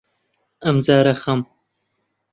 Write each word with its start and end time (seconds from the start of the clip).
ئەمجارە 0.65 1.13
خەم 1.21 1.41